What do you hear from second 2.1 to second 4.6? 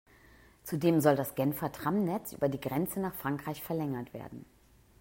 über die Grenze nach Frankreich verlängert werden.